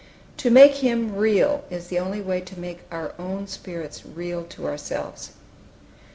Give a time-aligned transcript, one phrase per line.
[0.37, 4.65] To make Him real is the only way to make our own spirits real to
[4.65, 5.33] ourselves.